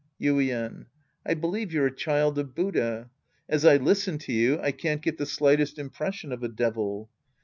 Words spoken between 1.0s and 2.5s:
I believe you're a child